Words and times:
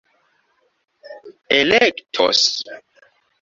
elektos 1.57 2.41